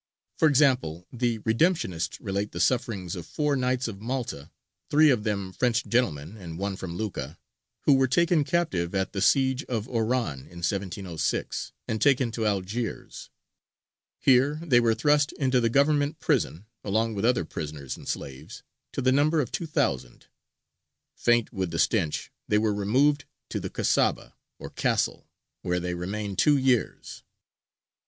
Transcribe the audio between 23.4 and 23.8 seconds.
to the